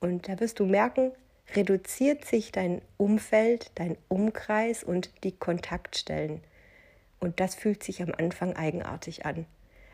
Und 0.00 0.28
da 0.28 0.38
wirst 0.40 0.60
du 0.60 0.66
merken, 0.66 1.12
reduziert 1.54 2.24
sich 2.24 2.52
dein 2.52 2.82
Umfeld, 2.96 3.70
dein 3.76 3.96
Umkreis 4.08 4.82
und 4.82 5.10
die 5.24 5.32
Kontaktstellen. 5.32 6.40
Und 7.20 7.40
das 7.40 7.54
fühlt 7.54 7.82
sich 7.82 8.02
am 8.02 8.12
Anfang 8.16 8.56
eigenartig 8.56 9.24
an. 9.24 9.46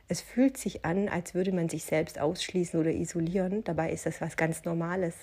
Es 0.09 0.21
fühlt 0.21 0.57
sich 0.57 0.85
an, 0.85 1.09
als 1.09 1.35
würde 1.35 1.53
man 1.53 1.69
sich 1.69 1.85
selbst 1.85 2.19
ausschließen 2.19 2.79
oder 2.79 2.91
isolieren. 2.91 3.65
Dabei 3.65 3.91
ist 3.93 4.05
das 4.05 4.21
was 4.21 4.37
ganz 4.37 4.65
Normales. 4.65 5.15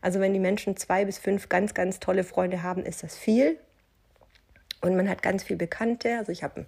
Also 0.00 0.20
wenn 0.20 0.34
die 0.34 0.40
Menschen 0.40 0.76
zwei 0.76 1.04
bis 1.04 1.18
fünf 1.18 1.48
ganz, 1.48 1.74
ganz 1.74 1.98
tolle 1.98 2.22
Freunde 2.22 2.62
haben, 2.62 2.84
ist 2.84 3.02
das 3.02 3.16
viel. 3.16 3.58
Und 4.82 4.96
man 4.96 5.08
hat 5.08 5.22
ganz 5.22 5.42
viel 5.42 5.56
Bekannte. 5.56 6.18
Also 6.18 6.30
ich 6.30 6.42
habe 6.42 6.56
einen 6.56 6.66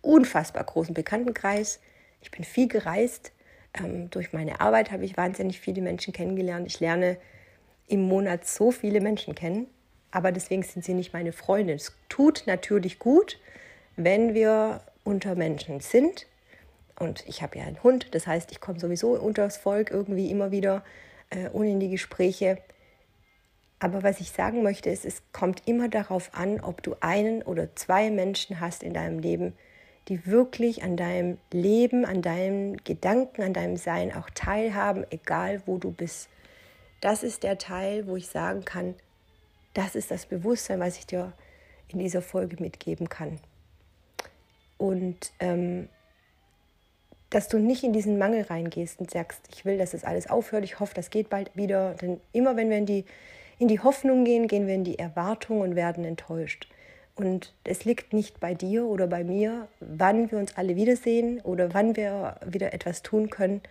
unfassbar 0.00 0.64
großen 0.64 0.94
Bekanntenkreis. 0.94 1.80
Ich 2.22 2.30
bin 2.30 2.44
viel 2.44 2.66
gereist. 2.66 3.32
Ähm, 3.74 4.10
durch 4.10 4.32
meine 4.32 4.60
Arbeit 4.60 4.90
habe 4.90 5.04
ich 5.04 5.16
wahnsinnig 5.16 5.60
viele 5.60 5.82
Menschen 5.82 6.12
kennengelernt. 6.12 6.66
Ich 6.66 6.80
lerne 6.80 7.18
im 7.88 8.02
Monat 8.02 8.46
so 8.46 8.70
viele 8.70 9.00
Menschen 9.00 9.34
kennen, 9.34 9.66
aber 10.10 10.32
deswegen 10.32 10.62
sind 10.62 10.84
sie 10.84 10.94
nicht 10.94 11.12
meine 11.12 11.32
Freunde. 11.32 11.74
Es 11.74 11.92
tut 12.08 12.44
natürlich 12.46 12.98
gut, 12.98 13.38
wenn 13.96 14.34
wir 14.34 14.80
unter 15.04 15.34
Menschen 15.34 15.80
sind. 15.80 16.26
Und 16.98 17.24
ich 17.26 17.42
habe 17.42 17.58
ja 17.58 17.64
einen 17.64 17.82
Hund, 17.82 18.14
das 18.14 18.26
heißt, 18.26 18.50
ich 18.52 18.60
komme 18.60 18.80
sowieso 18.80 19.10
unter 19.12 19.44
das 19.44 19.58
Volk 19.58 19.90
irgendwie 19.90 20.30
immer 20.30 20.50
wieder 20.50 20.82
äh, 21.30 21.48
und 21.50 21.66
in 21.66 21.80
die 21.80 21.90
Gespräche. 21.90 22.58
Aber 23.78 24.02
was 24.02 24.20
ich 24.20 24.30
sagen 24.30 24.62
möchte, 24.62 24.88
ist, 24.88 25.04
es 25.04 25.22
kommt 25.32 25.62
immer 25.66 25.88
darauf 25.88 26.30
an, 26.32 26.60
ob 26.60 26.82
du 26.82 26.96
einen 27.00 27.42
oder 27.42 27.74
zwei 27.76 28.10
Menschen 28.10 28.60
hast 28.60 28.82
in 28.82 28.94
deinem 28.94 29.18
Leben, 29.18 29.52
die 30.08 30.26
wirklich 30.26 30.82
an 30.82 30.96
deinem 30.96 31.36
Leben, 31.52 32.06
an 32.06 32.22
deinem 32.22 32.76
Gedanken, 32.84 33.42
an 33.42 33.52
deinem 33.52 33.76
Sein 33.76 34.14
auch 34.14 34.30
teilhaben, 34.30 35.04
egal 35.10 35.60
wo 35.66 35.76
du 35.76 35.90
bist 35.90 36.30
das 37.00 37.22
ist 37.22 37.42
der 37.42 37.58
Teil, 37.58 38.06
wo 38.06 38.16
ich 38.16 38.28
sagen 38.28 38.64
kann, 38.64 38.94
das 39.74 39.94
ist 39.94 40.10
das 40.10 40.26
Bewusstsein, 40.26 40.80
was 40.80 40.98
ich 40.98 41.06
dir 41.06 41.32
in 41.88 41.98
dieser 41.98 42.22
Folge 42.22 42.56
mitgeben 42.62 43.08
kann. 43.08 43.38
Und 44.78 45.32
ähm, 45.38 45.88
dass 47.30 47.48
du 47.48 47.58
nicht 47.58 47.82
in 47.82 47.92
diesen 47.92 48.18
Mangel 48.18 48.42
reingehst 48.42 49.00
und 49.00 49.10
sagst, 49.10 49.40
ich 49.52 49.64
will, 49.64 49.78
dass 49.78 49.90
das 49.90 50.04
alles 50.04 50.30
aufhört, 50.30 50.64
ich 50.64 50.80
hoffe, 50.80 50.94
das 50.94 51.10
geht 51.10 51.28
bald 51.28 51.54
wieder. 51.54 51.94
Denn 51.94 52.20
immer 52.32 52.56
wenn 52.56 52.70
wir 52.70 52.78
in 52.78 52.86
die, 52.86 53.04
in 53.58 53.68
die 53.68 53.80
Hoffnung 53.80 54.24
gehen, 54.24 54.48
gehen 54.48 54.66
wir 54.66 54.74
in 54.74 54.84
die 54.84 54.98
Erwartung 54.98 55.60
und 55.60 55.76
werden 55.76 56.04
enttäuscht. 56.04 56.68
Und 57.16 57.54
es 57.64 57.84
liegt 57.84 58.12
nicht 58.12 58.40
bei 58.40 58.54
dir 58.54 58.84
oder 58.84 59.06
bei 59.06 59.24
mir, 59.24 59.68
wann 59.80 60.30
wir 60.30 60.38
uns 60.38 60.56
alle 60.56 60.76
wiedersehen 60.76 61.40
oder 61.40 61.72
wann 61.72 61.96
wir 61.96 62.38
wieder 62.46 62.74
etwas 62.74 63.02
tun 63.02 63.30
können. 63.30 63.62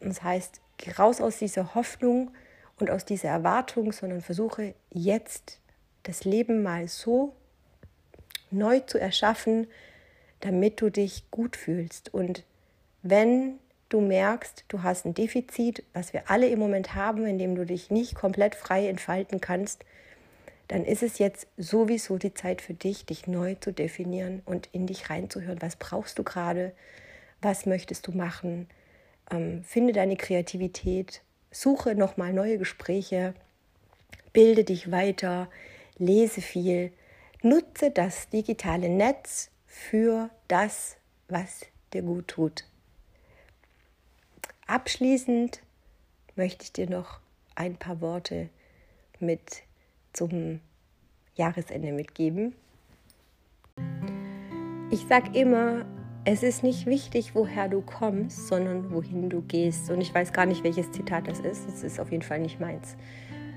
das 0.00 0.22
heißt, 0.22 0.60
raus 0.98 1.20
aus 1.20 1.38
dieser 1.38 1.74
Hoffnung 1.74 2.30
und 2.78 2.90
aus 2.90 3.04
dieser 3.04 3.28
Erwartung, 3.28 3.92
sondern 3.92 4.20
versuche 4.20 4.74
jetzt 4.90 5.60
das 6.02 6.24
Leben 6.24 6.62
mal 6.62 6.88
so 6.88 7.34
neu 8.50 8.80
zu 8.80 8.98
erschaffen, 8.98 9.66
damit 10.40 10.80
du 10.80 10.90
dich 10.90 11.30
gut 11.30 11.56
fühlst. 11.56 12.12
Und 12.12 12.44
wenn 13.02 13.58
du 13.88 14.00
merkst, 14.00 14.64
du 14.68 14.82
hast 14.82 15.06
ein 15.06 15.14
Defizit, 15.14 15.84
was 15.92 16.12
wir 16.12 16.30
alle 16.30 16.48
im 16.48 16.58
Moment 16.58 16.94
haben, 16.94 17.26
in 17.26 17.38
dem 17.38 17.54
du 17.54 17.64
dich 17.64 17.90
nicht 17.90 18.14
komplett 18.14 18.54
frei 18.54 18.88
entfalten 18.88 19.40
kannst, 19.40 19.84
dann 20.68 20.84
ist 20.84 21.02
es 21.02 21.18
jetzt 21.18 21.46
sowieso 21.56 22.16
die 22.16 22.34
Zeit 22.34 22.62
für 22.62 22.74
dich, 22.74 23.04
dich 23.06 23.26
neu 23.26 23.54
zu 23.56 23.72
definieren 23.72 24.42
und 24.46 24.68
in 24.72 24.86
dich 24.86 25.10
reinzuhören. 25.10 25.60
Was 25.60 25.76
brauchst 25.76 26.18
du 26.18 26.24
gerade? 26.24 26.72
Was 27.42 27.66
möchtest 27.66 28.06
du 28.06 28.12
machen? 28.12 28.68
Ähm, 29.30 29.62
finde 29.62 29.92
deine 29.92 30.16
Kreativität, 30.16 31.22
suche 31.54 31.94
nochmal 31.94 32.32
neue 32.32 32.58
Gespräche, 32.58 33.34
bilde 34.32 34.64
dich 34.64 34.90
weiter, 34.90 35.48
lese 35.96 36.40
viel, 36.40 36.92
nutze 37.42 37.90
das 37.90 38.28
digitale 38.28 38.88
Netz 38.88 39.50
für 39.66 40.30
das, 40.48 40.96
was 41.28 41.66
dir 41.92 42.02
gut 42.02 42.28
tut. 42.28 42.64
Abschließend 44.66 45.60
möchte 46.36 46.64
ich 46.64 46.72
dir 46.72 46.90
noch 46.90 47.20
ein 47.54 47.76
paar 47.76 48.00
Worte 48.00 48.48
mit 49.20 49.62
zum 50.12 50.60
Jahresende 51.36 51.92
mitgeben. 51.92 52.54
Ich 54.90 55.06
sage 55.08 55.38
immer, 55.38 55.84
es 56.24 56.42
ist 56.42 56.62
nicht 56.62 56.86
wichtig, 56.86 57.34
woher 57.34 57.68
du 57.68 57.82
kommst, 57.82 58.48
sondern 58.48 58.92
wohin 58.92 59.28
du 59.28 59.42
gehst. 59.42 59.90
Und 59.90 60.00
ich 60.00 60.14
weiß 60.14 60.32
gar 60.32 60.46
nicht, 60.46 60.64
welches 60.64 60.90
Zitat 60.90 61.28
das 61.28 61.40
ist. 61.40 61.68
Es 61.68 61.82
ist 61.82 62.00
auf 62.00 62.10
jeden 62.10 62.22
Fall 62.22 62.40
nicht 62.40 62.60
meins. 62.60 62.96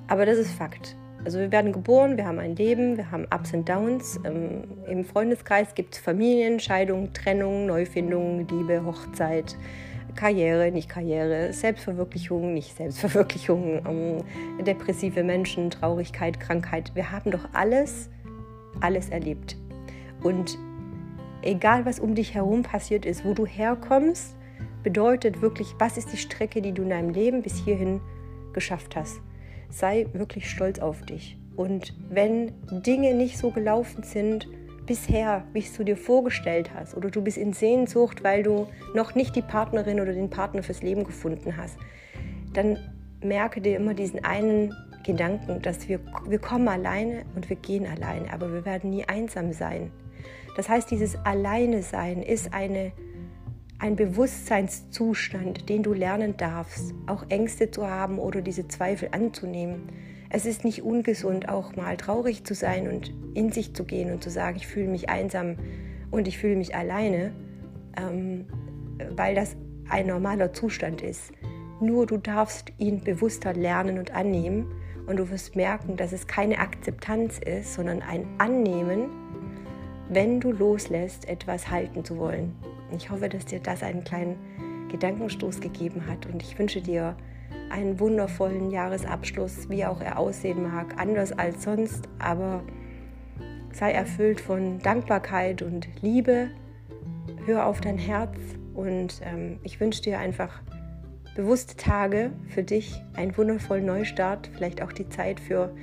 Aber 0.07 0.25
das 0.25 0.37
ist 0.37 0.51
Fakt. 0.51 0.97
Also 1.23 1.39
wir 1.39 1.51
werden 1.51 1.71
geboren, 1.71 2.17
wir 2.17 2.25
haben 2.25 2.39
ein 2.39 2.55
Leben, 2.55 2.97
wir 2.97 3.09
haben 3.09 3.25
Ups 3.33 3.53
und 3.53 3.67
Downs. 3.67 4.19
Ähm, 4.23 4.65
Im 4.87 5.05
Freundeskreis 5.05 5.73
gibt 5.75 5.95
es 5.95 5.99
Familien, 5.99 6.59
Scheidung, 6.59 7.11
Trennung, 7.13 7.65
Neufindung, 7.65 8.47
Liebe, 8.47 8.85
Hochzeit, 8.85 9.57
Karriere, 10.15 10.71
nicht 10.71 10.89
Karriere, 10.89 11.53
Selbstverwirklichung, 11.53 12.53
nicht 12.53 12.75
Selbstverwirklichung, 12.75 13.81
ähm, 13.87 14.63
depressive 14.63 15.23
Menschen, 15.23 15.71
Traurigkeit, 15.71 16.39
Krankheit. 16.39 16.91
Wir 16.95 17.11
haben 17.11 17.31
doch 17.31 17.47
alles, 17.53 18.09
alles 18.81 19.09
erlebt. 19.09 19.57
Und 20.21 20.57
egal 21.47 21.85
was 21.85 21.99
um 21.99 22.13
dich 22.13 22.33
herum 22.33 22.63
passiert 22.63 23.05
ist, 23.05 23.25
wo 23.25 23.33
du 23.33 23.45
herkommst, 23.45 24.35
bedeutet 24.83 25.41
wirklich, 25.41 25.73
was 25.79 25.97
ist 25.97 26.11
die 26.11 26.17
Strecke, 26.17 26.61
die 26.61 26.73
du 26.73 26.83
in 26.83 26.89
deinem 26.89 27.09
Leben 27.09 27.41
bis 27.41 27.57
hierhin 27.57 28.01
geschafft 28.53 28.95
hast. 28.95 29.21
Sei 29.69 30.07
wirklich 30.13 30.49
stolz 30.49 30.79
auf 30.79 31.01
dich. 31.01 31.37
Und 31.55 31.93
wenn 32.09 32.53
Dinge 32.83 33.13
nicht 33.13 33.37
so 33.37 33.51
gelaufen 33.51 34.03
sind, 34.03 34.47
bisher, 34.85 35.43
wie 35.53 35.59
es 35.59 35.75
du 35.75 35.83
dir 35.83 35.97
vorgestellt 35.97 36.71
hast, 36.73 36.95
oder 36.95 37.09
du 37.09 37.21
bist 37.21 37.37
in 37.37 37.51
Sehnsucht, 37.53 38.23
weil 38.23 38.43
du 38.43 38.67
noch 38.93 39.15
nicht 39.15 39.35
die 39.35 39.41
Partnerin 39.41 39.99
oder 39.99 40.13
den 40.13 40.29
Partner 40.29 40.63
fürs 40.63 40.81
Leben 40.81 41.03
gefunden 41.03 41.57
hast, 41.57 41.77
dann 42.53 42.77
merke 43.21 43.59
dir 43.59 43.75
immer 43.75 43.93
diesen 43.93 44.23
einen 44.23 44.73
Gedanken, 45.03 45.61
dass 45.61 45.89
wir, 45.89 45.99
wir 46.27 46.39
kommen 46.39 46.67
alleine 46.67 47.25
und 47.35 47.49
wir 47.49 47.57
gehen 47.57 47.85
alleine, 47.85 48.31
aber 48.31 48.51
wir 48.53 48.65
werden 48.65 48.89
nie 48.89 49.05
einsam 49.05 49.51
sein. 49.51 49.91
Das 50.57 50.69
heißt, 50.69 50.89
dieses 50.89 51.23
Alleine 51.23 51.83
sein 51.83 52.23
ist 52.23 52.51
eine, 52.51 52.91
ein 53.77 53.95
Bewusstseinszustand, 53.95 55.69
den 55.69 55.83
du 55.83 55.93
lernen 55.93 56.35
darfst, 56.35 56.95
auch 57.05 57.25
Ängste 57.29 57.69
zu 57.69 57.87
haben 57.87 58.17
oder 58.17 58.41
diese 58.41 58.67
Zweifel 58.67 59.09
anzunehmen. 59.11 59.83
Es 60.31 60.47
ist 60.47 60.65
nicht 60.65 60.81
ungesund, 60.81 61.47
auch 61.47 61.75
mal 61.75 61.95
traurig 61.95 62.43
zu 62.43 62.55
sein 62.55 62.87
und 62.87 63.13
in 63.35 63.51
sich 63.51 63.75
zu 63.75 63.85
gehen 63.85 64.11
und 64.11 64.23
zu 64.23 64.31
sagen, 64.31 64.57
ich 64.57 64.65
fühle 64.65 64.87
mich 64.87 65.09
einsam 65.09 65.57
und 66.09 66.27
ich 66.27 66.39
fühle 66.39 66.55
mich 66.55 66.75
alleine, 66.75 67.33
ähm, 67.95 68.47
weil 69.15 69.35
das 69.35 69.55
ein 69.89 70.07
normaler 70.07 70.53
Zustand 70.53 71.03
ist. 71.03 71.31
Nur 71.79 72.07
du 72.07 72.17
darfst 72.17 72.73
ihn 72.79 73.03
bewusster 73.03 73.53
lernen 73.53 73.99
und 73.99 74.09
annehmen 74.09 74.71
und 75.05 75.17
du 75.17 75.29
wirst 75.29 75.55
merken, 75.55 75.97
dass 75.97 76.13
es 76.13 76.25
keine 76.25 76.57
Akzeptanz 76.57 77.37
ist, 77.37 77.75
sondern 77.75 78.01
ein 78.01 78.25
Annehmen, 78.39 79.09
wenn 80.09 80.39
du 80.39 80.51
loslässt, 80.51 81.27
etwas 81.27 81.69
halten 81.69 82.05
zu 82.05 82.17
wollen. 82.17 82.55
Ich 82.95 83.09
hoffe, 83.09 83.29
dass 83.29 83.45
dir 83.45 83.59
das 83.59 83.83
einen 83.83 84.03
kleinen 84.03 84.37
Gedankenstoß 84.89 85.59
gegeben 85.59 86.07
hat 86.07 86.25
und 86.25 86.41
ich 86.41 86.57
wünsche 86.57 86.81
dir 86.81 87.15
einen 87.69 87.99
wundervollen 87.99 88.71
Jahresabschluss, 88.71 89.69
wie 89.69 89.85
auch 89.85 90.01
er 90.01 90.17
aussehen 90.17 90.63
mag, 90.63 90.95
anders 90.97 91.33
als 91.33 91.63
sonst, 91.63 92.07
aber 92.19 92.63
sei 93.73 93.91
erfüllt 93.91 94.39
von 94.39 94.79
Dankbarkeit 94.79 95.61
und 95.61 95.87
Liebe. 96.01 96.49
Hör 97.45 97.65
auf 97.65 97.81
dein 97.81 97.97
Herz 97.97 98.37
und 98.73 99.21
ähm, 99.23 99.59
ich 99.63 99.79
wünsche 99.79 100.01
dir 100.01 100.19
einfach 100.19 100.61
bewusste 101.35 101.75
Tage 101.75 102.31
für 102.49 102.63
dich, 102.63 103.01
einen 103.15 103.37
wundervollen 103.37 103.85
Neustart, 103.85 104.49
vielleicht 104.53 104.81
auch 104.81 104.91
die 104.91 105.07
Zeit 105.09 105.39
für 105.39 105.73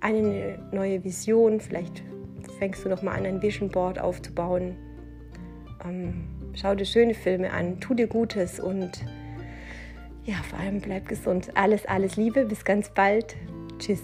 eine 0.00 0.58
neue 0.72 1.02
Vision, 1.02 1.60
vielleicht 1.60 2.02
fängst 2.62 2.84
du 2.84 2.88
noch 2.88 3.02
mal 3.02 3.16
an, 3.16 3.26
ein 3.26 3.42
Vision 3.42 3.68
Board 3.70 3.98
aufzubauen. 3.98 4.76
Ähm, 5.84 6.28
schau 6.54 6.76
dir 6.76 6.84
schöne 6.84 7.12
Filme 7.12 7.50
an, 7.50 7.80
tu 7.80 7.92
dir 7.92 8.06
Gutes 8.06 8.60
und 8.60 9.04
ja, 10.22 10.36
vor 10.48 10.60
allem 10.60 10.80
bleib 10.80 11.08
gesund. 11.08 11.50
Alles, 11.56 11.86
alles 11.86 12.14
Liebe, 12.14 12.44
bis 12.44 12.64
ganz 12.64 12.88
bald. 12.94 13.34
Tschüss. 13.80 14.02